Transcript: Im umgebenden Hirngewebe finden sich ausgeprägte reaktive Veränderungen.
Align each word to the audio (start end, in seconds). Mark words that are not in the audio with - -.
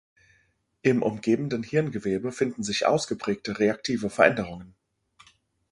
Im 0.81 1.03
umgebenden 1.03 1.61
Hirngewebe 1.61 2.31
finden 2.31 2.63
sich 2.63 2.87
ausgeprägte 2.87 3.59
reaktive 3.59 4.09
Veränderungen. 4.09 4.73